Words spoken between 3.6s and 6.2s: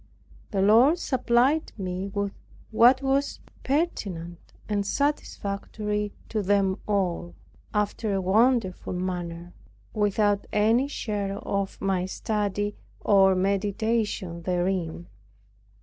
pertinent and satisfactory